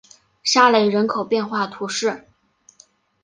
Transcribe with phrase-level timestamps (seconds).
[0.41, 2.27] 沙雷人口变化图示